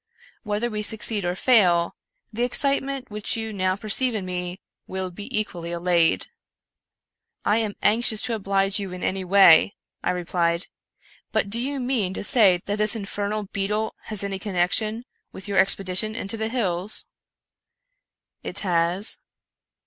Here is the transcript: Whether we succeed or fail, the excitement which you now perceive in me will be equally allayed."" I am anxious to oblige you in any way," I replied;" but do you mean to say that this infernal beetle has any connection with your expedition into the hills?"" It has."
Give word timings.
Whether 0.41 0.67
we 0.67 0.81
succeed 0.81 1.25
or 1.25 1.35
fail, 1.35 1.95
the 2.33 2.41
excitement 2.41 3.11
which 3.11 3.37
you 3.37 3.53
now 3.53 3.75
perceive 3.75 4.15
in 4.15 4.25
me 4.25 4.59
will 4.87 5.11
be 5.11 5.29
equally 5.39 5.71
allayed."" 5.71 6.25
I 7.53 7.57
am 7.57 7.75
anxious 7.83 8.23
to 8.23 8.33
oblige 8.33 8.79
you 8.79 8.91
in 8.93 9.03
any 9.03 9.23
way," 9.23 9.75
I 10.01 10.09
replied;" 10.09 10.65
but 11.33 11.51
do 11.51 11.59
you 11.61 11.79
mean 11.79 12.15
to 12.15 12.23
say 12.23 12.59
that 12.65 12.79
this 12.79 12.95
infernal 12.95 13.43
beetle 13.53 13.93
has 14.05 14.23
any 14.23 14.39
connection 14.39 15.05
with 15.31 15.47
your 15.47 15.59
expedition 15.59 16.15
into 16.15 16.35
the 16.35 16.49
hills?"" 16.49 17.05
It 18.43 18.57
has." 18.61 19.19